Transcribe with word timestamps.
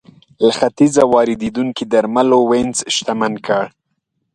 له 0.45 0.51
ختیځه 0.59 1.03
واردېدونکو 1.13 1.81
درملو 1.91 2.37
وینز 2.49 2.79
شتمن 2.95 3.33
کړ 3.45 3.63